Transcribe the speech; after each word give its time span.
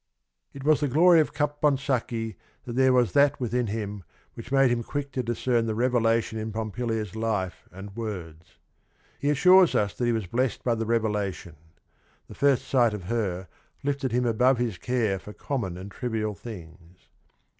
It 0.51 0.63
was 0.63 0.79
the 0.79 0.87
glory 0.87 1.19
of 1.19 1.31
Caponsacchi 1.31 2.35
that 2.65 2.73
there 2.73 2.91
was 2.91 3.11
that 3.11 3.39
within 3.39 3.67
him 3.67 4.03
which 4.33 4.51
made 4.51 4.71
him 4.71 4.81
quick 4.81 5.11
to 5.11 5.21
dis 5.21 5.45
cern 5.45 5.67
the 5.67 5.75
revelation 5.75 6.39
in 6.39 6.51
Pompilia's 6.51 7.15
life 7.15 7.69
and 7.71 7.95
words. 7.95 8.57
He 9.19 9.29
assures 9.29 9.75
us 9.75 9.93
that 9.93 10.05
he 10.05 10.11
was 10.11 10.25
blessed 10.25 10.63
by 10.63 10.73
the 10.73 10.87
revela 10.87 11.31
tion. 11.31 11.55
The 12.27 12.33
first 12.33 12.67
sight 12.67 12.95
of 12.95 13.03
her 13.13 13.47
lifted 13.83 14.11
him 14.11 14.25
above 14.25 14.57
his 14.57 14.79
care 14.79 15.19
for 15.19 15.33
common 15.33 15.77
and 15.77 15.91
trivial 15.91 16.33
things. 16.33 17.07